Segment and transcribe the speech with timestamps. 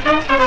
[0.00, 0.37] Thank you.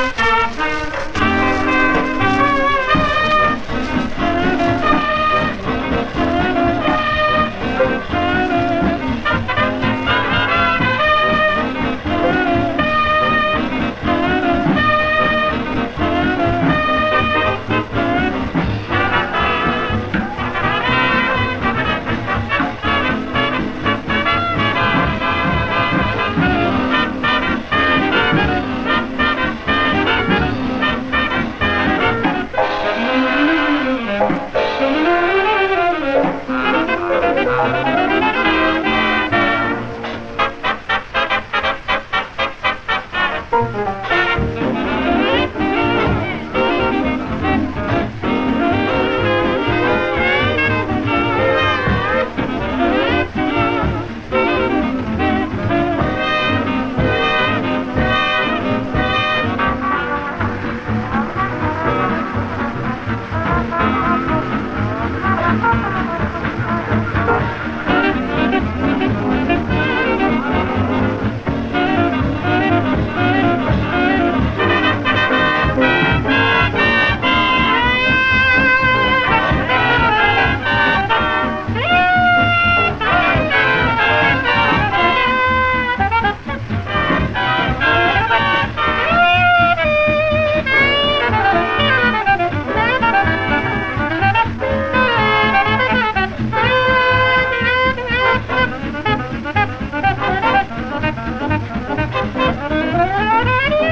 [103.70, 103.91] Daddy!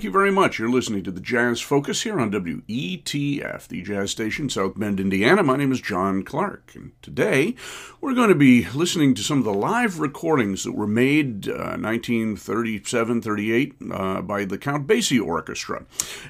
[0.00, 0.58] Very much.
[0.58, 5.42] You're listening to the Jazz Focus here on WETF, the jazz station, South Bend, Indiana.
[5.42, 7.54] My name is John Clark, and today
[8.00, 11.76] we're going to be listening to some of the live recordings that were made uh,
[11.76, 15.84] 1937 38 uh, by the Count Basie Orchestra.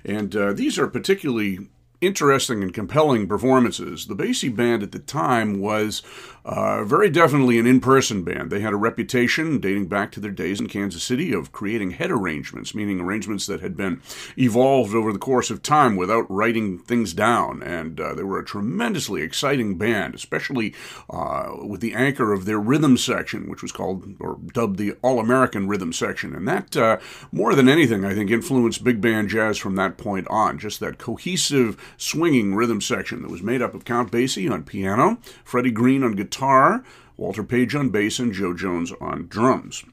[0.04, 1.68] And uh, these are particularly
[2.02, 4.06] interesting and compelling performances.
[4.06, 6.02] The Basie Band at the time was
[6.44, 8.50] uh, very definitely an in person band.
[8.50, 12.10] They had a reputation dating back to their days in Kansas City of creating head
[12.10, 14.02] arrangements, meaning arrangements that had been
[14.36, 17.62] evolved over the course of time without writing things down.
[17.62, 20.74] And uh, they were a tremendously exciting band, especially
[21.08, 25.20] uh, with the anchor of their rhythm section, which was called or dubbed the All
[25.20, 26.34] American Rhythm Section.
[26.34, 26.98] And that, uh,
[27.30, 30.58] more than anything, I think influenced big band jazz from that point on.
[30.58, 35.18] Just that cohesive, swinging rhythm section that was made up of Count Basie on piano,
[35.44, 36.82] Freddie Green on guitar guitar,
[37.18, 39.84] Walter Page on bass, and Jo Jones on drums.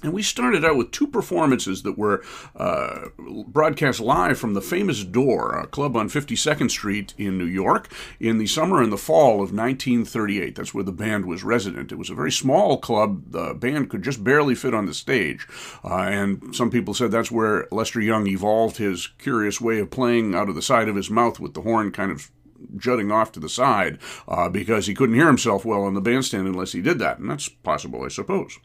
[0.00, 2.22] And we started out with two performances that were
[2.54, 3.06] uh,
[3.48, 8.38] broadcast live from the famous Door, a club on 52nd Street in New York, in
[8.38, 10.54] the summer and the fall of 1938.
[10.54, 11.90] That's where the band was resident.
[11.90, 13.32] It was a very small club.
[13.32, 15.48] The band could just barely fit on the stage.
[15.84, 20.32] Uh, and some people said that's where Lester Young evolved his curious way of playing
[20.32, 22.30] out of the side of his mouth with the horn kind of
[22.76, 26.46] jutting off to the side uh, because he couldn't hear himself well on the bandstand
[26.46, 28.58] unless he did that, and that's possible, I suppose.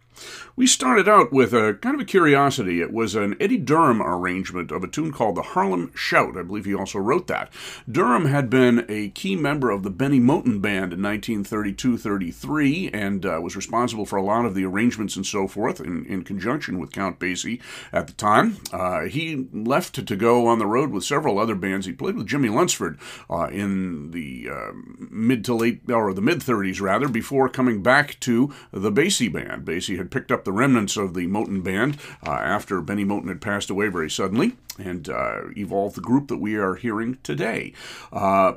[0.55, 2.81] We started out with a kind of a curiosity.
[2.81, 6.37] It was an Eddie Durham arrangement of a tune called the Harlem Shout.
[6.37, 7.51] I believe he also wrote that.
[7.89, 13.25] Durham had been a key member of the Bennie Moten Band in 1932 33 and
[13.25, 16.79] uh, was responsible for a lot of the arrangements and so forth in, in conjunction
[16.79, 18.57] with Count Basie at the time.
[18.71, 21.87] Uh, he left to, go on the road with several other bands.
[21.87, 22.99] He played with Jimmie Lunceford
[23.31, 24.71] uh, in the uh,
[25.09, 29.65] mid to late, or the mid 30s rather, before coming back to the Basie Band.
[29.65, 33.41] Basie had picked up the remnants of the Moten band uh, after Bennie Moten had
[33.41, 37.73] passed away very suddenly and uh, evolved the group that we are hearing today.
[38.11, 38.53] Uh,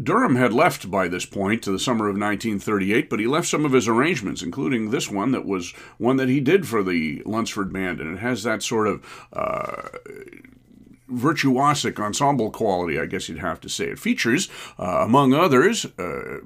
[0.00, 3.64] Durham had left by this point to the summer of 1938, but he left some
[3.64, 7.72] of his arrangements, including this one that was one that he did for the Lunceford
[7.72, 9.88] Band, and it has that sort of uh,
[11.10, 13.86] virtuosic ensemble quality, I guess you'd have to say.
[13.86, 16.42] It features, uh, among others, uh,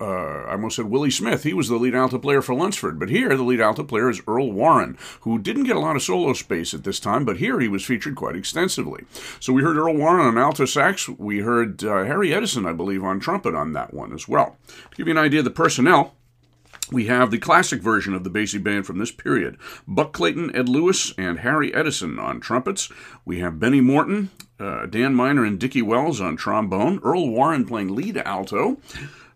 [0.00, 1.42] uh, I almost said Willie Smith.
[1.42, 4.22] He was the lead alto player for Lunceford, but here the lead alto player is
[4.26, 7.60] Earl Warren, who didn't get a lot of solo space at this time, but here
[7.60, 9.04] he was featured quite extensively.
[9.40, 11.08] So we heard Earl Warren on alto sax.
[11.08, 14.56] We heard uh, Harry Edison, I believe, on trumpet on that one as well.
[14.68, 16.14] To give you an idea of the personnel,
[16.92, 19.56] we have the classic version of the Basie Band from this period
[19.88, 22.90] Buck Clayton, Ed Lewis, and Harry Edison on trumpets.
[23.24, 27.00] We have Benny Morton, uh, Dan Minor, and Dicky Wells on trombone.
[27.02, 28.78] Earl Warren playing lead alto.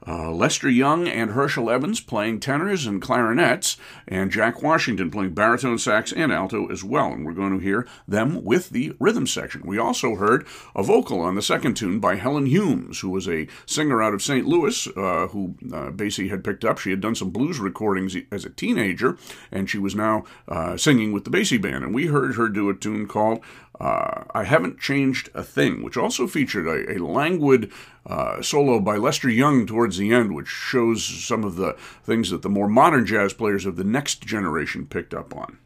[0.08, 5.76] Uh, Lester Young and Herschel Evans playing tenors and clarinets, and Jack Washington playing baritone
[5.76, 7.12] sax and alto as well.
[7.12, 9.66] And we're going to hear them with the rhythm section.
[9.66, 13.48] We also heard a vocal on the second tune by Helen Humes, who was a
[13.66, 14.46] singer out of St.
[14.46, 16.78] Louis uh, who uh, Basie had picked up.
[16.78, 19.18] She had done some blues recordings as a teenager,
[19.52, 21.84] and she was now uh, singing with the Basie Band.
[21.84, 23.40] And we heard her do a tune called
[23.80, 27.70] uh, I Haven't Changed a Thing, which also featured a, a languid
[28.08, 32.42] uh, solo by Lester Young towards the end, which shows some of the things that
[32.42, 35.58] the more modern jazz players of the next generation picked up on.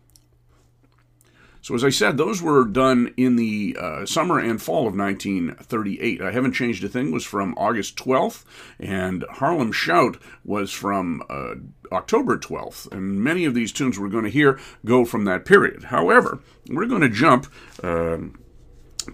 [1.62, 6.20] So, as I said, those were done in the uh, summer and fall of 1938.
[6.20, 8.44] I Haven't Changed a Thing was from August 12th,
[8.80, 11.54] and Harlem Shout was from uh,
[11.92, 12.90] October 12th.
[12.90, 15.84] And many of these tunes we're going to hear go from that period.
[15.84, 17.46] However, we're going to jump.
[17.80, 18.18] Uh,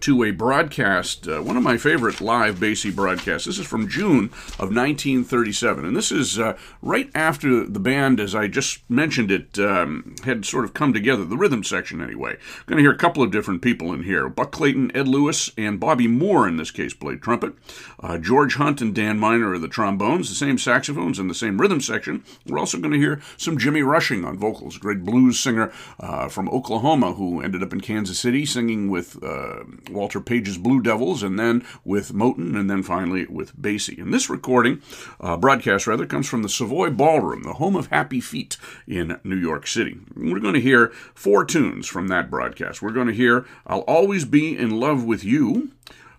[0.01, 3.47] to a broadcast, uh, one of my favorite live Basie broadcasts.
[3.47, 4.27] This is from June
[4.59, 9.59] of 1937, and this is uh, right after the band, as I just mentioned it,
[9.59, 12.37] um, had sort of come together, the rhythm section anyway.
[12.67, 14.29] Going to hear a couple of different people in here.
[14.29, 17.55] Buck Clayton, Ed Lewis, and Bobby Moore, in this case, played trumpet.
[18.01, 21.61] Uh, George Hunt and Dan Minor are the trombones, the same saxophones and the same
[21.61, 22.25] rhythm section.
[22.47, 26.29] We're also going to hear some Jimmy Rushing on vocals, a great blues singer uh,
[26.29, 31.23] from Oklahoma who ended up in Kansas City singing with uh, Walter Page's Blue Devils,
[31.23, 34.01] and then with Moten, and then finally with Basie.
[34.01, 34.83] And this recording,
[35.21, 38.57] uh, broadcast rather, comes from the Savoy Ballroom, the home of Happy Feet
[38.87, 39.99] in New York City.
[40.17, 42.83] We're going to hear four tunes from that broadcast.
[42.83, 45.71] We're going to hear I'll Always Be in Love with You.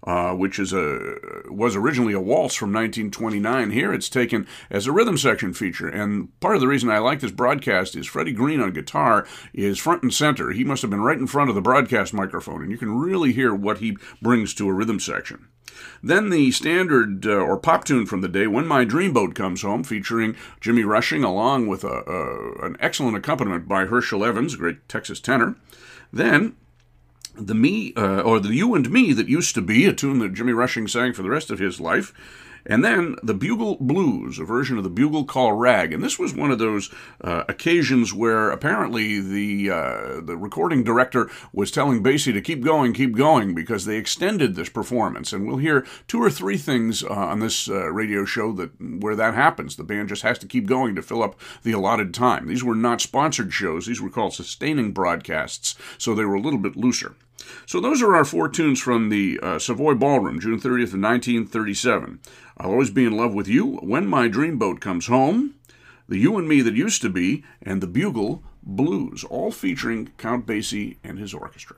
[0.10, 1.16] Uh, which is a
[1.50, 3.70] was originally a waltz from 1929.
[3.70, 7.20] Here it's taken as a rhythm section feature, and part of the reason I like
[7.20, 10.50] this broadcast is Freddie Green on guitar is front and center.
[10.50, 13.34] He must have been right in front of the broadcast microphone, and you can really
[13.34, 15.48] hear what he brings to a rhythm section.
[16.02, 19.84] Then the standard uh, or pop tune from the day, When My Dreamboat Comes Home,
[19.84, 25.20] featuring Jimmy Rushing, along with a, a, an excellent accompaniment by Herschel Evans, great Texas
[25.20, 25.56] tenor.
[26.12, 26.56] Then
[27.40, 30.34] the me uh, or the you and me that used to be a tune that
[30.34, 32.14] Jimmy Rushing sang for the rest of his life.
[32.66, 36.34] And then the Bugle Blues, a version of the Bugle Call Rag, and this was
[36.34, 42.34] one of those uh, occasions where apparently the uh, the recording director was telling Basie
[42.34, 45.32] to keep going, keep going, because they extended this performance.
[45.32, 49.16] And we'll hear two or three things uh, on this uh, radio show that where
[49.16, 49.76] that happens.
[49.76, 52.48] The band just has to keep going to fill up the allotted time.
[52.48, 56.60] These were not sponsored shows; these were called sustaining broadcasts, so they were a little
[56.60, 57.16] bit looser.
[57.66, 62.20] So those are our four tunes from the uh, Savoy Ballroom, June 30th of 1937.
[62.58, 65.56] I'll always be in love with you, When My Dreamboat Comes Home,
[66.08, 70.46] The You and Me That Used to Be, and The Bugle Blues, all featuring Count
[70.46, 71.78] Basie and his orchestra.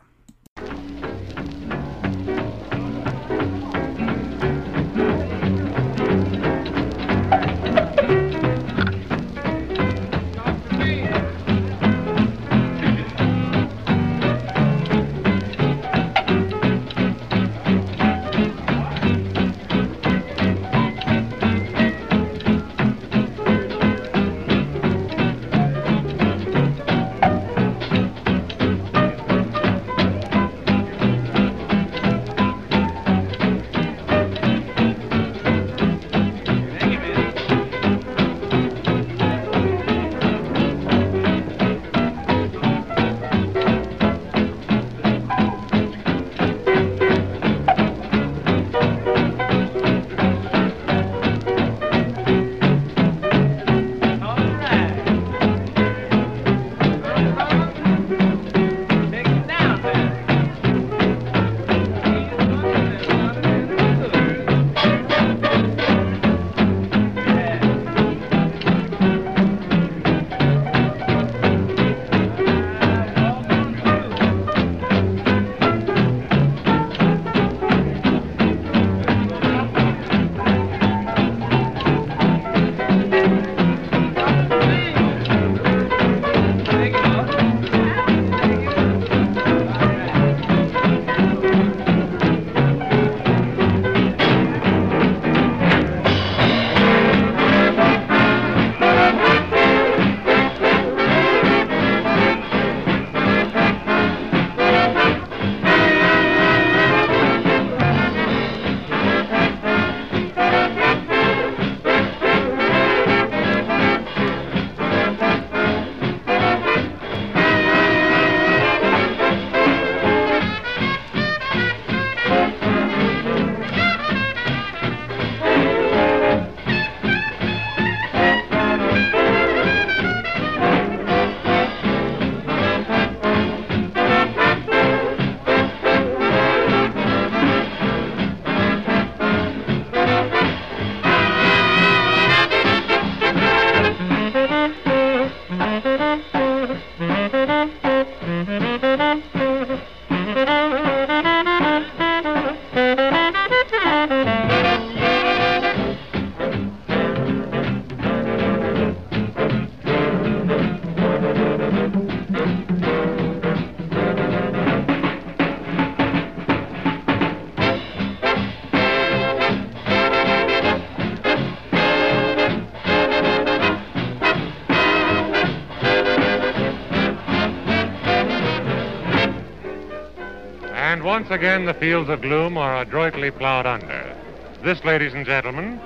[181.11, 184.15] Once again the fields of gloom are adroitly plowed under.
[184.63, 185.77] This, ladies and gentlemen,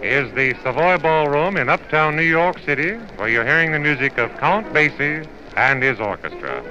[0.00, 4.30] is the Savoy Ballroom in uptown New York City, where you're hearing the music of
[4.36, 6.62] Count Basie and his orchestra.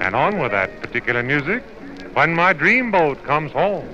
[0.00, 1.62] And on with that particular music,
[2.14, 3.88] When My Dreamboat Comes Home.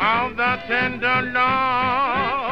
[0.00, 2.47] Of the tender love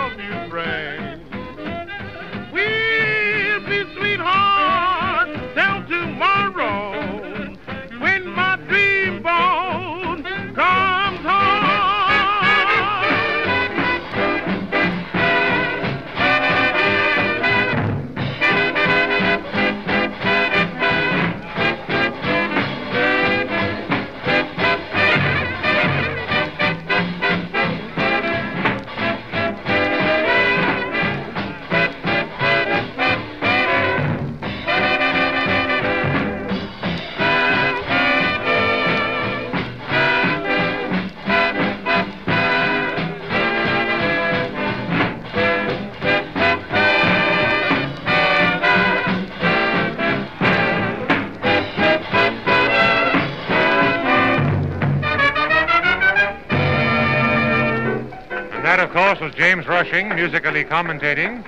[59.56, 61.42] James Rushing musically commentating.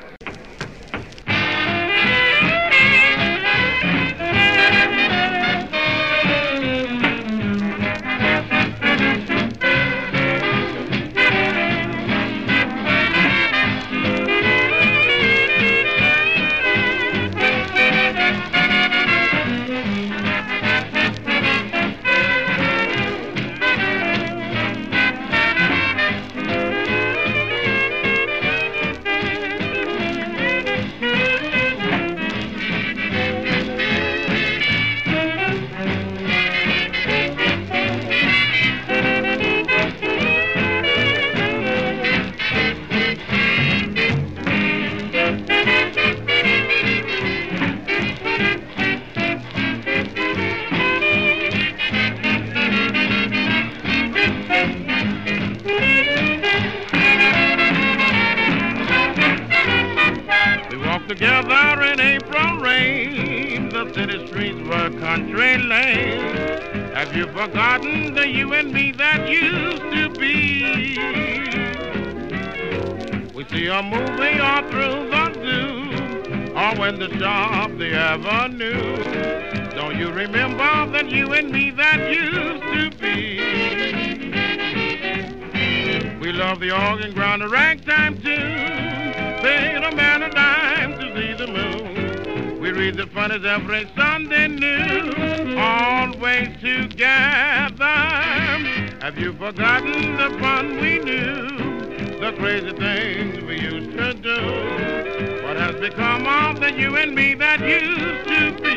[93.18, 95.59] The funnies every Sunday noon.
[95.59, 97.85] Always together.
[99.00, 102.20] Have you forgotten the fun we knew?
[102.20, 105.42] The crazy things we used to do.
[105.42, 108.67] What has become of the you and me that used to be?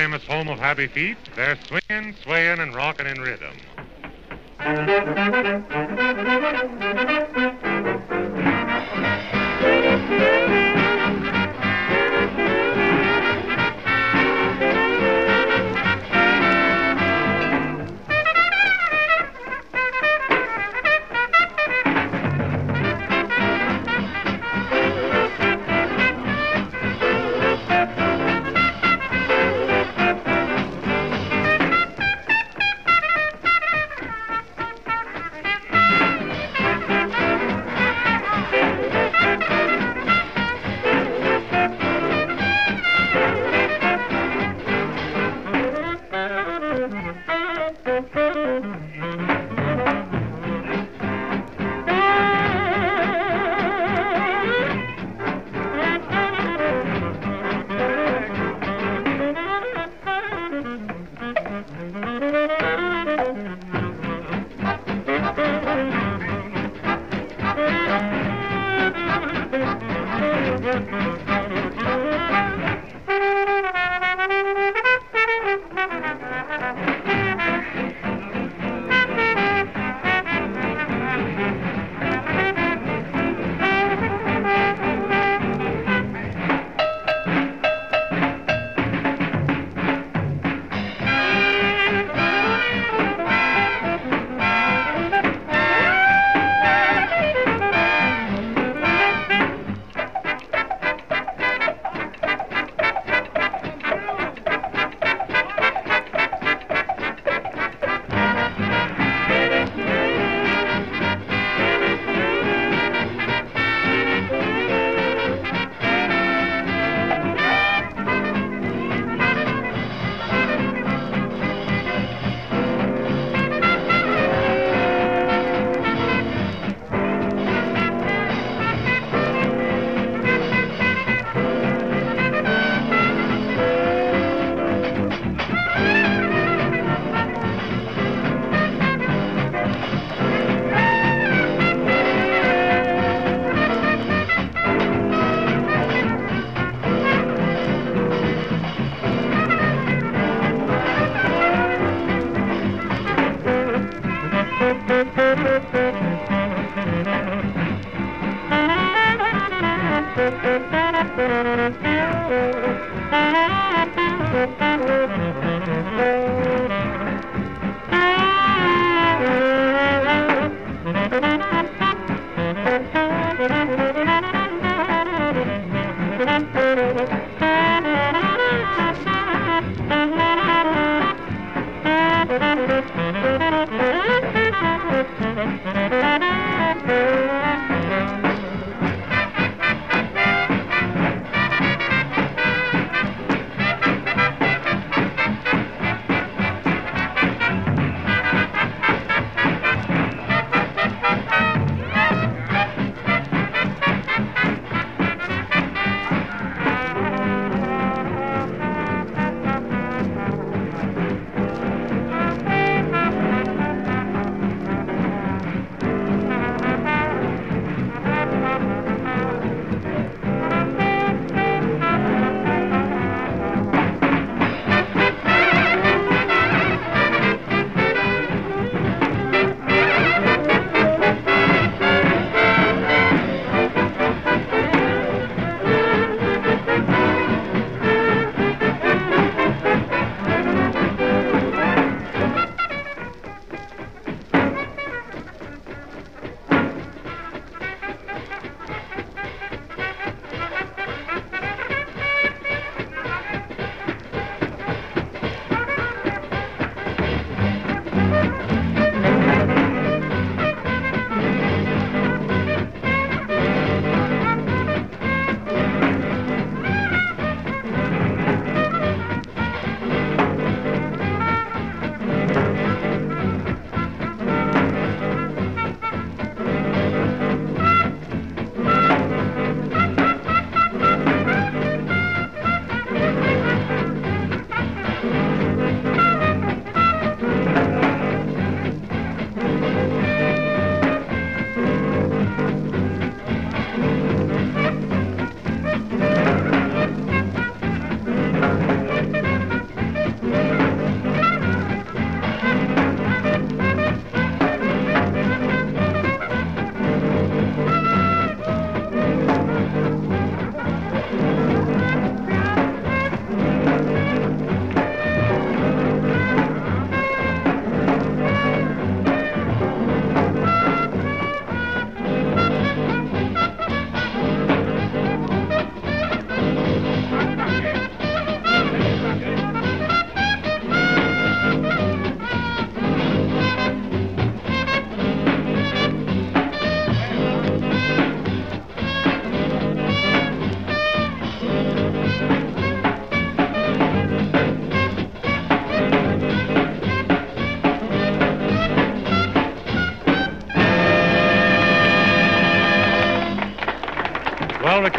[0.00, 3.54] Famous home of Happy Feet, they're swinging, swaying, and rocking in rhythm.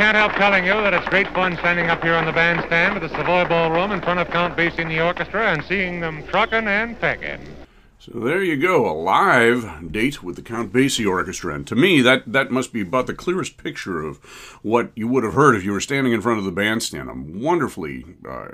[0.02, 3.08] Can't help telling you that it's great fun standing up here on the bandstand at
[3.08, 6.68] the Savoy Ballroom in front of Count Basie and the orchestra and seeing them trucking
[6.68, 7.40] and pecking.
[8.00, 11.54] So there you go, a live date with the Count Basie Orchestra.
[11.54, 14.18] And to me, that, that must be about the clearest picture of
[14.64, 17.08] what you would have heard if you were standing in front of the bandstand.
[17.08, 18.54] A wonderfully uh,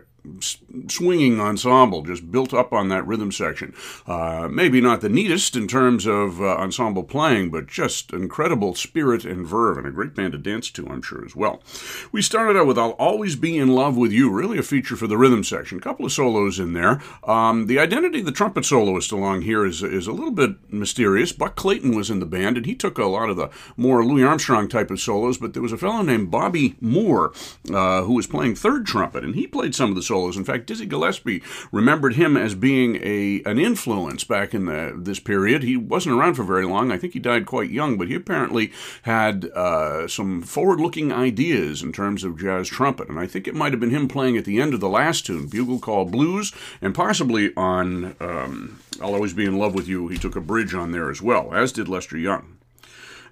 [0.87, 3.73] swinging ensemble just built up on that rhythm section.
[4.05, 9.25] Uh, maybe not the neatest in terms of uh, ensemble playing, but just incredible spirit
[9.25, 11.61] and verve, and a great band to dance to, I'm sure, as well.
[12.11, 15.07] We started out with I'll Always Be in Love with You, really a feature for
[15.07, 15.77] the rhythm section.
[15.77, 17.01] A couple of solos in there.
[17.23, 21.31] Um, the identity of the trumpet soloist along here is, is a little bit mysterious.
[21.31, 24.23] Buck Clayton was in the band, and he took a lot of the more Louis
[24.23, 27.33] Armstrong type of solos, but there was a fellow named Bobby Moore
[27.73, 30.37] uh, who was playing third trumpet, and he played some of the solos solos.
[30.37, 35.19] In fact, Dizzy Gillespie remembered him as being a an influence back in the, this
[35.19, 35.63] period.
[35.63, 36.91] He wasn't around for very long.
[36.91, 38.71] I think he died quite young, but he apparently
[39.03, 43.73] had uh, some forward-looking ideas in terms of jazz trumpet, and I think it might
[43.73, 46.51] have been him playing at the end of the last tune, Bugle Call Blues,
[46.81, 50.07] and possibly on um, I'll Always Be in Love with You.
[50.07, 52.56] He took a bridge on there as well, as did Lester Young.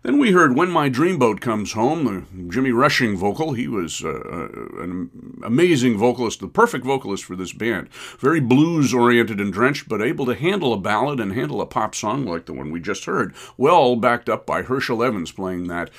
[0.05, 3.53] Then we heard When My Dreamboat Comes Home, the Jimmy Rushing vocal.
[3.53, 5.09] He was uh, uh, an
[5.43, 7.91] amazing vocalist, the perfect vocalist for this band.
[8.19, 11.95] Very blues oriented and drenched, but able to handle a ballad and handle a pop
[11.95, 13.33] song like the one we just heard.
[13.57, 15.89] Well backed up by Herschel Evans playing that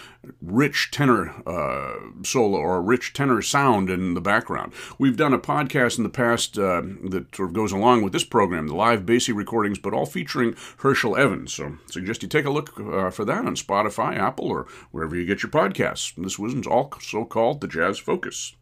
[0.40, 4.72] rich tenor uh, solo or rich tenor sound in the background.
[4.98, 8.24] We've done a podcast in the past uh, that sort of goes along with this
[8.24, 11.54] program, the live Basie recordings, but all featuring Herschel Evans.
[11.54, 15.16] So I suggest you take a look uh, for that on Spotify, Apple, or wherever
[15.16, 16.14] you get your podcasts.
[16.16, 18.54] This was also called the Jazz Focus.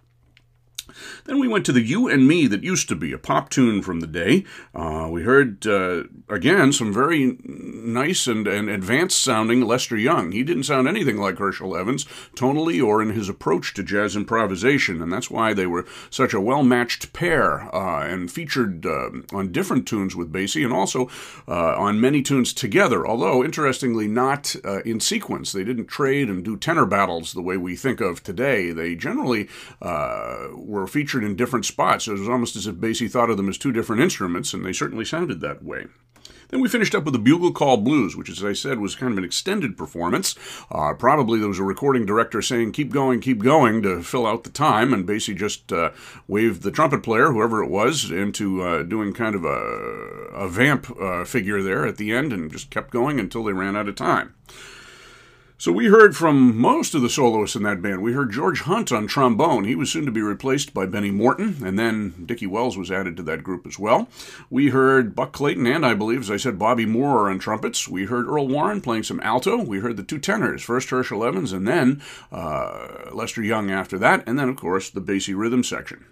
[1.25, 3.83] Then we went to the You and Me that used to be, a pop tune
[3.83, 4.45] from the day.
[4.75, 10.33] Uh, we heard, uh, again, some very nice and, and advanced sounding Lester Young.
[10.33, 15.03] He didn't sound anything like Herschel Evans, tonally or in his approach to jazz improvisation,
[15.03, 19.53] and that's why they were such a well matched pair uh, and featured uh, on
[19.53, 21.09] different tunes with Basie and also
[21.49, 25.53] uh, on many tunes together, although, interestingly, not uh, in sequence.
[25.53, 28.73] They didn't trade and do tenor battles the way we think of today.
[28.73, 29.49] They generally
[30.75, 32.09] were featured in different spots.
[32.09, 34.73] It was almost as if Basie thought of them as two different instruments, and they
[34.73, 35.87] certainly sounded that way.
[36.49, 39.13] Then we finished up with the Bugle Call Blues, which, as I said, was kind
[39.13, 40.37] of an extended performance.
[40.71, 44.45] Uh, probably there was a recording director saying, keep going, keep going, to fill out
[44.45, 45.91] the time, and Basie just uh,
[46.29, 50.91] waved the trumpet player, whoever it was, into uh, doing kind of a, a vamp
[51.01, 53.97] uh, figure there at the end and just kept going until they ran out of
[53.97, 54.35] time.
[55.65, 58.03] So we heard from most of the soloists in that band.
[58.03, 59.65] We heard George Hunt on trombone.
[59.65, 63.17] He was soon to be replaced by Benny Morton, and then Dicky Wells was added
[63.17, 64.07] to that group as well.
[64.51, 67.89] We heard Buck Clayton and, I believe, as I said, Bobby Moore on trumpets.
[67.89, 69.57] We heard Earl Warren playing some alto.
[69.57, 74.23] We heard the two tenors, first Herschel Evans and then uh, Lester Young after that,
[74.29, 76.05] and then, of course, the Basie rhythm section.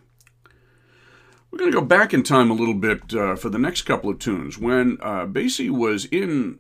[1.50, 4.08] We're going to go back in time a little bit uh, for the next couple
[4.08, 4.56] of tunes.
[4.56, 6.58] When uh, Basie was in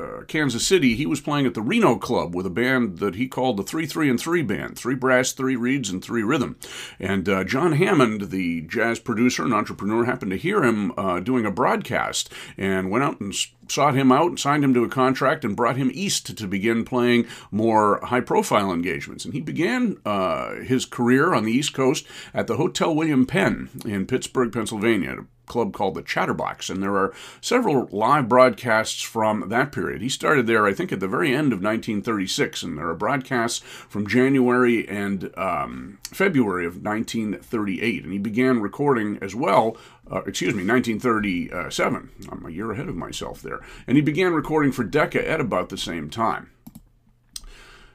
[0.00, 3.28] uh, Kansas City, he was playing at the Reno Club with a band that he
[3.28, 6.56] called the 3 3 and 3 Band three brass, three reeds, and three rhythm.
[6.98, 11.44] And uh, John Hammond, the jazz producer and entrepreneur, happened to hear him uh, doing
[11.44, 13.34] a broadcast and went out and
[13.70, 16.84] sought him out, and signed him to a contract, and brought him east to begin
[16.84, 19.24] playing more high profile engagements.
[19.24, 23.68] And he began uh, his career on the East Coast at the Hotel William Penn
[23.84, 29.72] in Pittsburgh, Pennsylvania, club called the Chatterbox, and there are several live broadcasts from that
[29.72, 30.00] period.
[30.00, 33.58] He started there, I think, at the very end of 1936, and there are broadcasts
[33.58, 39.76] from January and um, February of 1938, and he began recording as well.
[40.10, 42.10] Uh, excuse me, 1937.
[42.30, 43.60] I'm a year ahead of myself there.
[43.86, 46.50] And he began recording for Decca at about the same time.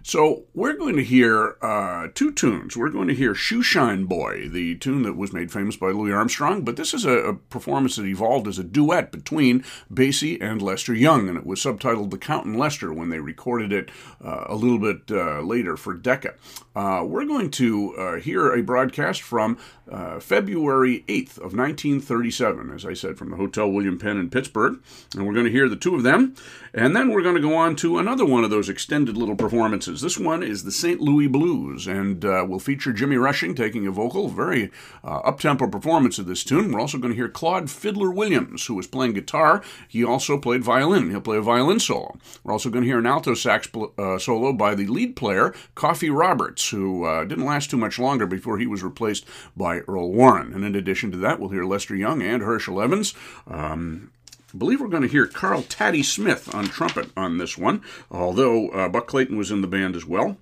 [0.08, 2.78] So we're going to hear uh, two tunes.
[2.78, 6.62] We're going to hear Shoeshine Boy, the tune that was made famous by Louis Armstrong,
[6.62, 10.93] but this is a, a, performance that evolved as a duet between Basie and Lester
[10.93, 13.89] Young, and it was subtitled The Count and Lester when they recorded it
[14.23, 16.36] uh, a little bit uh, later for Decca.
[16.75, 19.58] Uh, we're going to uh, hear a broadcast from
[19.91, 24.80] uh, February 8th of 1937, as I said, from the Hotel William Penn in Pittsburgh,
[25.15, 26.36] and we're going to hear the two of them,
[26.74, 30.02] and then we're going to go on to another one of those extended little performances.
[30.02, 31.00] This one is the St.
[31.00, 34.71] Louis Blues, and uh, will feature Jimmy Rushing taking a vocal, very
[35.04, 36.71] uh, up-tempo performance of this tune.
[36.71, 39.62] We're also going to hear Claude Fiddler Williams, who was playing guitar.
[39.88, 41.12] He also played violin.
[41.12, 42.17] He'll play a violin solo.
[42.43, 43.67] We're also going to hear an alto sax
[43.98, 48.26] uh, solo by the lead player, Caughey Roberts, who uh, didn't last too much longer
[48.26, 50.53] before he was replaced by Earl Warren.
[50.53, 53.13] And in addition to that, we'll hear Lester Young and Herschel Evans.
[53.47, 54.11] Um,
[54.53, 58.69] I believe we're going to hear Carl Tatti Smith on trumpet on this one, although
[58.69, 60.38] uh, Buck Clayton was in the band as well.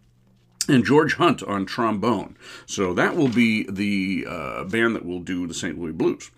[0.69, 2.37] and George Hunt on trombone.
[2.65, 5.77] So that will be the uh, band that will do the St.
[5.79, 6.31] Louis Blues.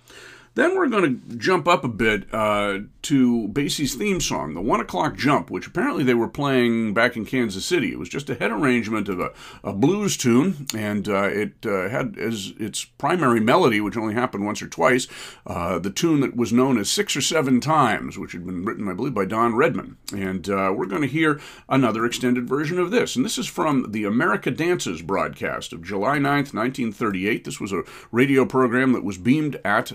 [0.55, 4.79] Then we're going to jump up a bit uh, to Basie's theme song, the One
[4.79, 7.91] O'Clock Jump, which apparently they were playing back in Kansas City.
[7.91, 9.31] It was just a head arrangement of a,
[9.65, 14.45] a blues tune, and uh, it uh, had as its primary melody, which only happened
[14.45, 15.07] once or twice,
[15.45, 18.87] uh, the tune that was known as Six or Seven Times, which had been written,
[18.87, 19.97] I believe, by Don Redman.
[20.13, 23.17] And uh, we're going to hear another extended version of this.
[23.17, 27.43] And this is from the America Dances broadcast of July 9th, 1938.
[27.43, 29.91] This was a radio program that was beamed at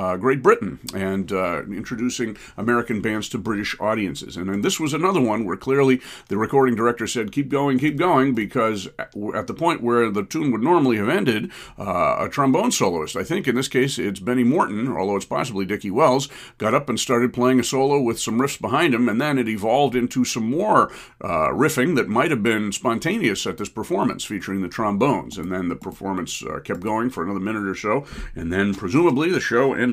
[0.00, 4.34] uh, Great Britain and uh, introducing American bands to British audiences.
[4.34, 7.98] And then this was another one where clearly the recording director said, "Keep going, keep
[7.98, 12.72] going," because at the point where the tune would normally have ended, uh, a trombone
[12.72, 16.72] soloist, I think in this case it's Benny Morton, although it's possibly Dicky Wells, got
[16.72, 19.94] up and started playing a solo with some riffs behind him, and then it evolved
[19.94, 24.68] into some more uh, riffing that might have been spontaneous at this performance featuring the
[24.68, 25.36] trombones.
[25.36, 29.30] And then the performance uh, kept going for another minute or so, and then presumably
[29.30, 29.89] the show ended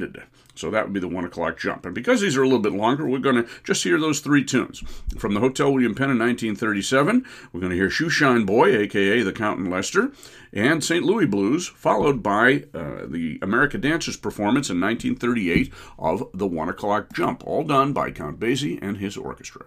[0.55, 1.85] So that would be the one o'clock jump.
[1.85, 4.43] And because these are a little bit longer, we're going to just hear those three
[4.43, 4.79] tunes.
[5.17, 9.33] From the Hotel William Penn in 1937, we're going to hear Shoeshine Boy, aka the
[9.33, 10.11] Count and Lester,
[10.51, 11.05] and St.
[11.05, 17.13] Louis Blues, followed by uh, the America Dancers performance in 1938 of the one o'clock
[17.13, 19.65] jump, all done by Count Basie and his orchestra.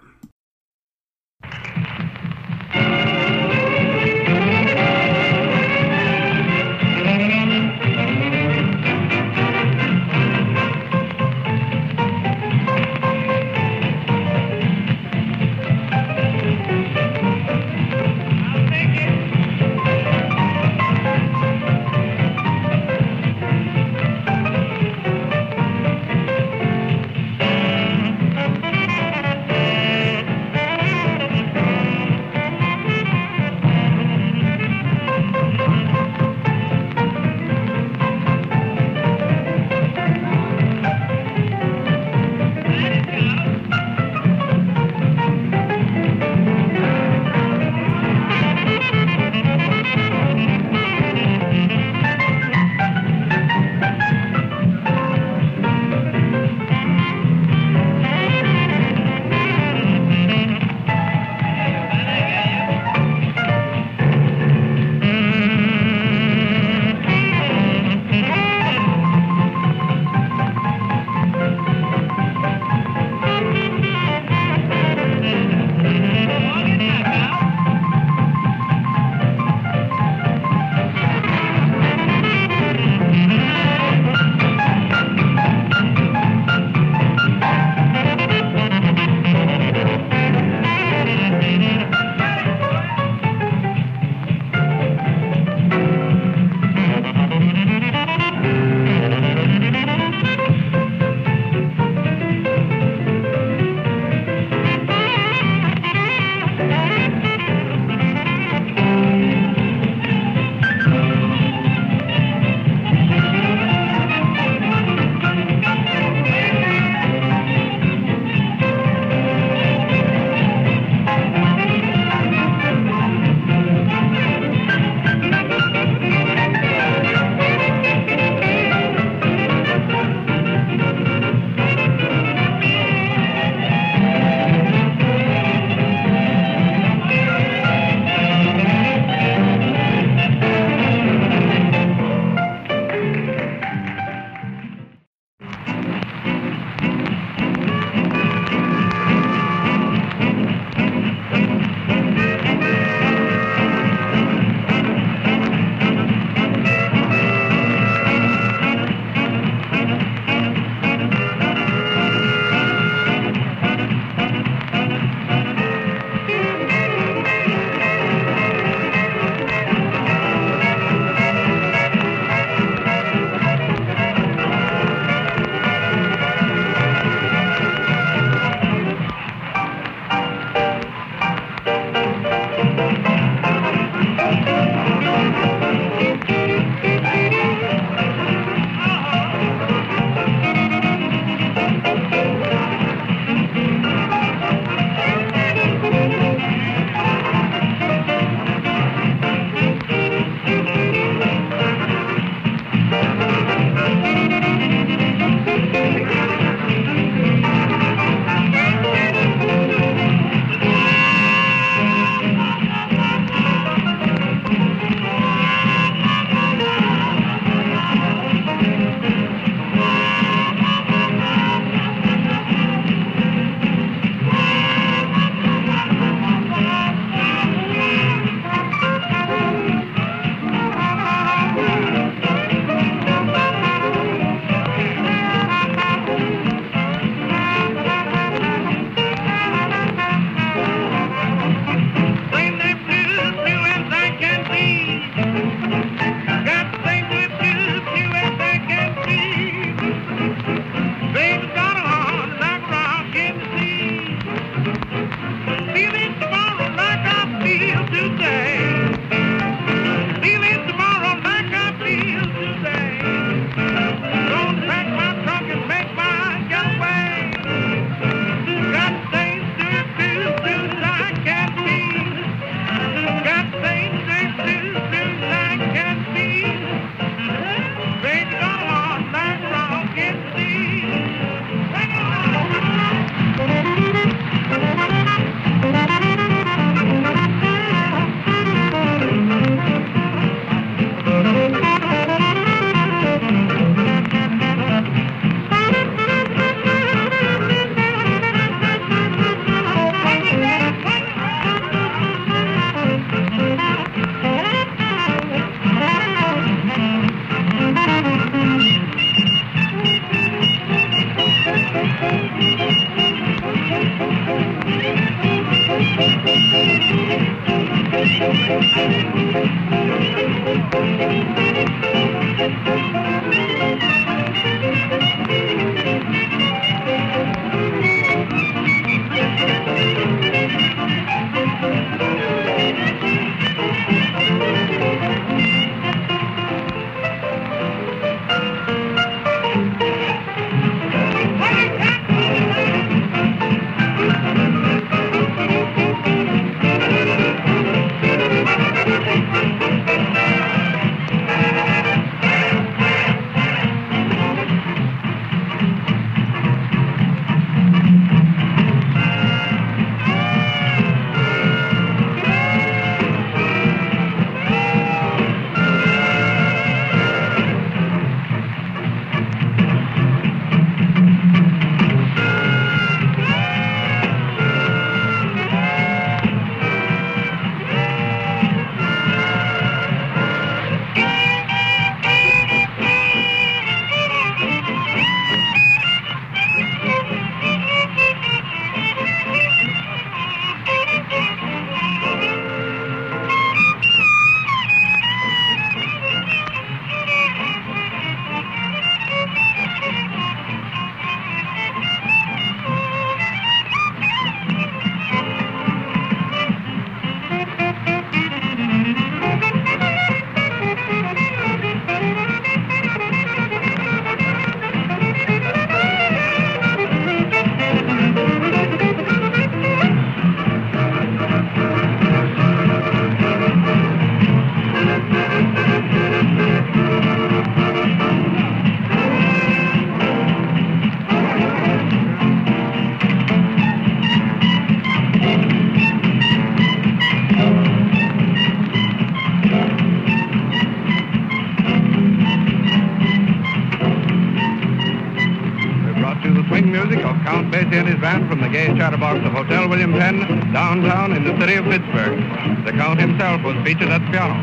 [446.90, 450.18] Music of Count Basie and his band from the gay chatterbox of Hotel William Penn,
[450.52, 452.18] downtown in the city of Pittsburgh.
[452.64, 454.34] The Count himself was featured at the piano.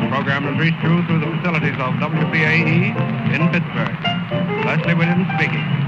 [0.00, 2.96] This program is reached you through the facilities of WCAE
[3.28, 3.92] in Pittsburgh.
[4.64, 5.85] Leslie Williams speaking.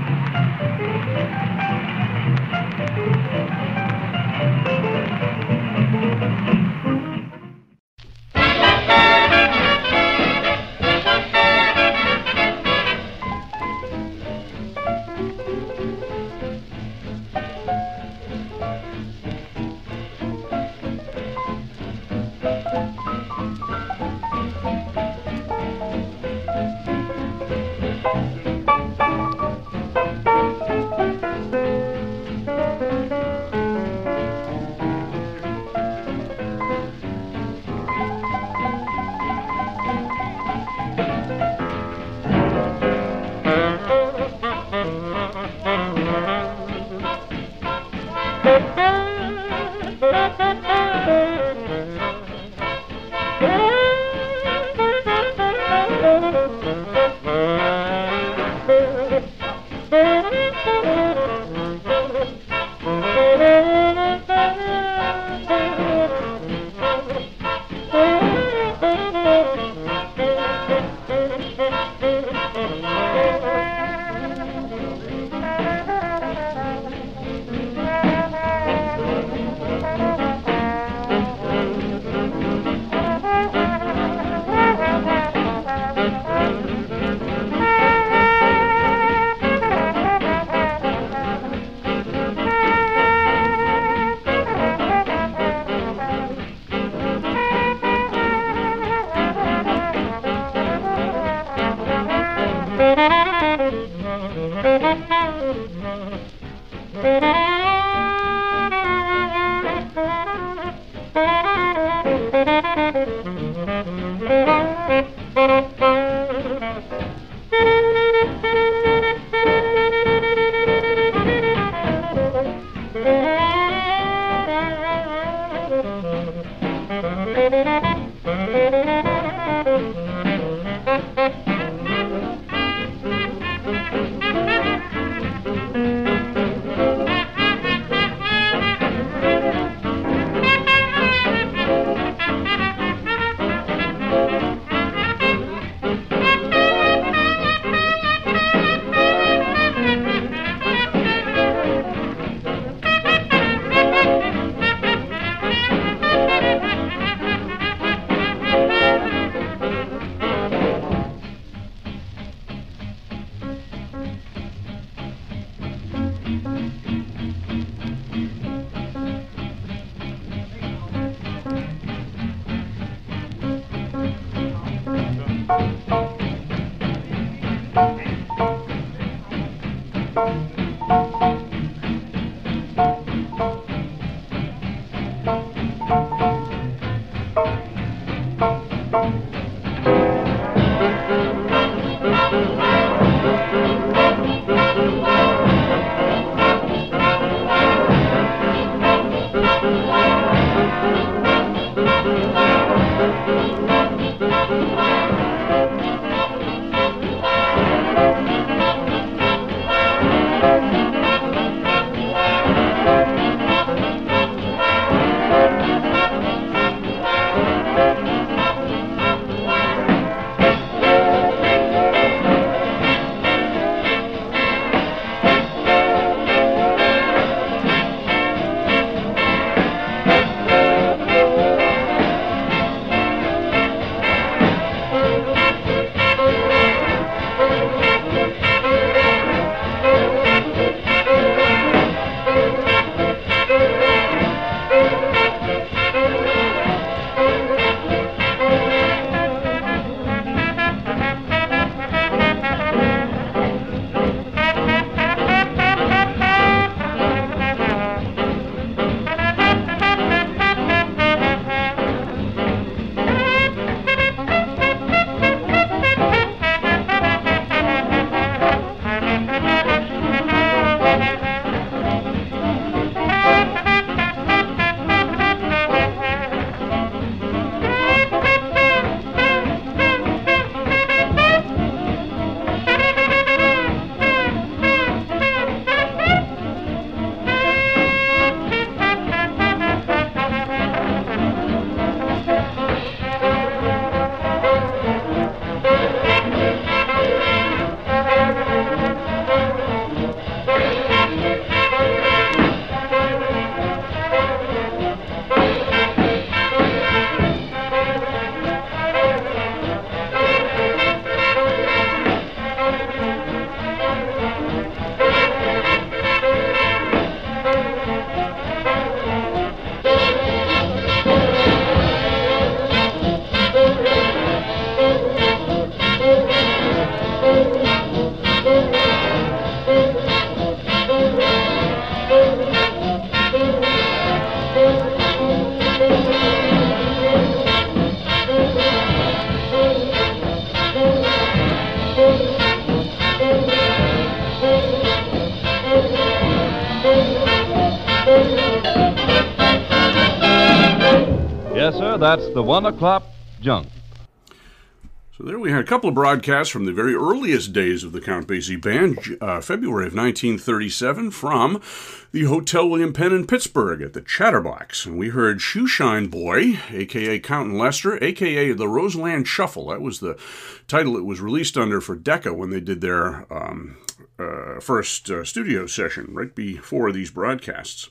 [355.78, 359.86] Couple of broadcasts from the very earliest days of the Count Basie Band, uh, February
[359.86, 361.62] of 1937, from
[362.10, 364.86] the Hotel William Penn in Pittsburgh at the Chatterbox.
[364.86, 369.68] And we heard Shoeshine Boy, aka Count and Lester, aka the Roseland Shuffle.
[369.68, 370.18] That was the
[370.66, 373.76] title it was released under for Decca when they did their um,
[374.18, 377.88] uh, first uh, studio session right before these broadcasts.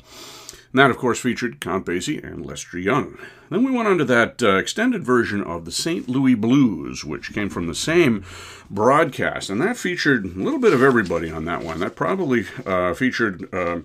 [0.71, 3.17] And that, of course, featured Count Basie and Lester Young.
[3.49, 6.09] Then we went on to that uh, extended version of the St.
[6.09, 8.25] Louis Blues, which came from the same
[8.69, 9.49] broadcast.
[9.49, 11.79] And that featured a little bit of everybody on that one.
[11.79, 13.79] That probably uh, featured uh,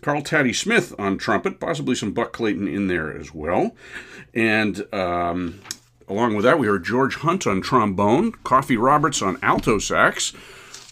[0.00, 3.74] Carl Tatti Smith on trumpet, possibly some Buck Clayton in there as well.
[4.32, 5.60] And um,
[6.08, 10.32] along with that, we heard George Hunt on trombone, Caughey Roberts on alto sax.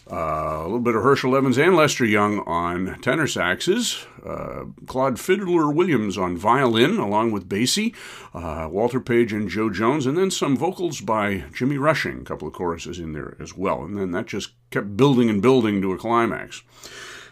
[0.09, 5.19] Uh, a little bit of Herschel Evans and Lester Young on tenor saxes, uh, Claude
[5.19, 7.93] Fiddler Williams on violin, along with Basie,
[8.33, 12.47] uh, Walter Page and Jo Jones, and then some vocals by Jimmy Rushing, a couple
[12.47, 13.83] of choruses in there as well.
[13.83, 16.63] And then that just kept building and building to a climax.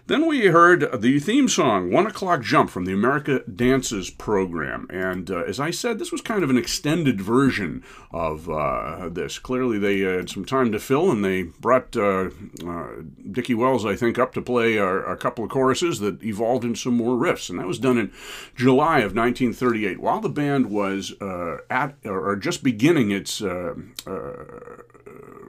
[0.07, 4.85] Then we heard the theme song, One O'Clock Jump, from the America Dances program.
[4.91, 9.39] And uh, as I said, this was kind of an extended version of uh, this.
[9.39, 12.29] Clearly, they had some time to fill, and they brought uh,
[12.63, 12.87] uh
[13.31, 16.79] Dicky Wells, I think, up to play a, a, couple of choruses that evolved into
[16.79, 17.49] some more riffs.
[17.49, 18.11] And that was done in
[18.55, 23.73] July of 1938, while the band was uh, at or just beginning its uh,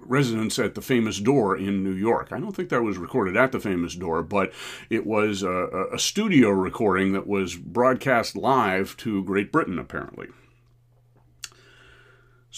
[0.01, 2.29] residence at the famous door in New York.
[2.33, 4.53] I don't think that was recorded at the famous door, but
[4.91, 10.29] it was a, a studio recording that was broadcast live to Great Britain, apparently.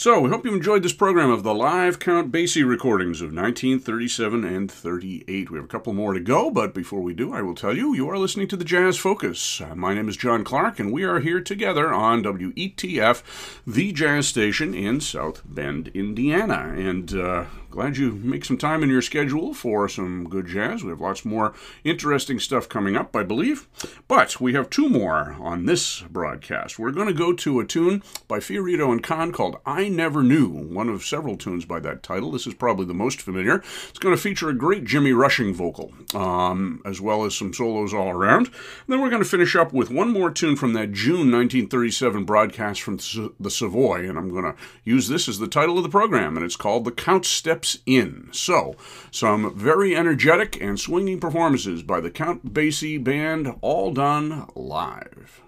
[0.01, 4.45] So, we hope you enjoyed this program of the live Count Basie recordings of 1937
[4.45, 5.51] and 38.
[5.51, 7.93] We have a couple more to go, but before we do, I will tell you
[7.93, 9.61] you are listening to the Jazz Focus.
[9.61, 13.25] Uh, my name is John Clark, and we are here together on WETF,
[13.67, 16.73] the jazz station in South Bend, Indiana.
[16.77, 20.83] And uh, glad you make some time in your schedule for some good jazz.
[20.83, 21.55] We have lots more
[21.85, 23.69] interesting stuff coming up, I believe.
[24.09, 26.79] But we have two more on this broadcast.
[26.79, 30.49] We're going to go to a tune by Fiorito and Kahn called I Never Knew,
[30.49, 32.33] one of several tunes by that title.
[32.33, 33.63] This is probably the most familiar.
[33.91, 37.93] It's going to feature a great Jimmy Rushing vocal, um, as well as some solos
[37.93, 38.47] all around.
[38.47, 38.55] And
[38.89, 42.81] then we're going to finish up with one more tune from that June 1937 broadcast
[42.81, 42.97] from
[43.39, 44.55] the Savoy, and I'm going to
[44.85, 47.83] use this as the title of the program, and it's called The Count Step steps
[47.87, 48.29] in.
[48.33, 48.77] So,
[49.11, 55.43] some very energetic and swinging performances by the Count Basie Band, all done live.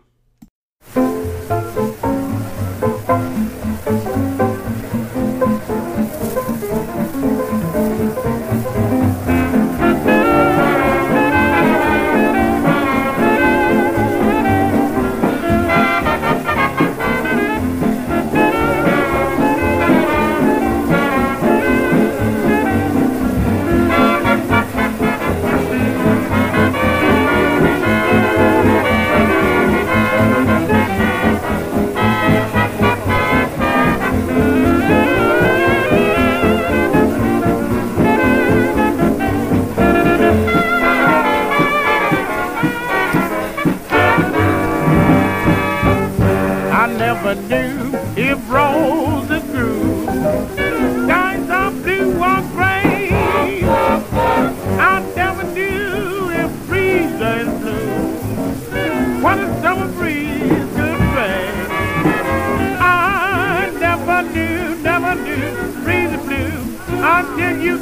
[67.41, 67.80] And you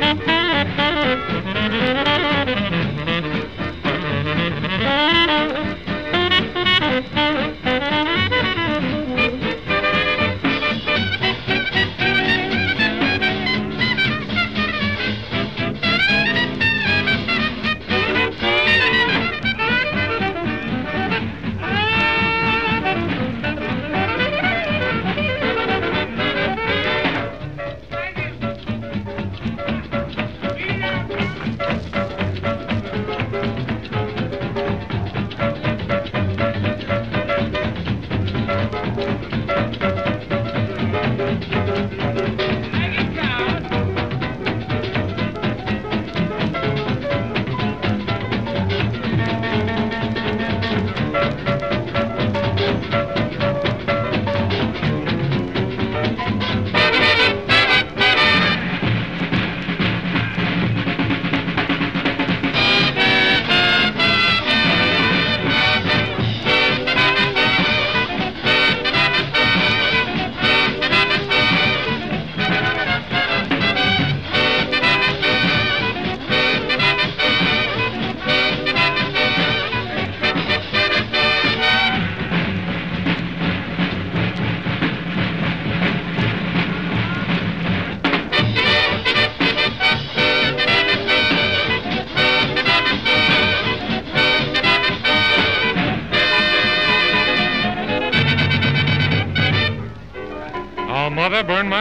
[0.00, 0.22] Thank
[2.32, 2.37] you.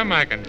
[0.07, 0.46] My Macintosh.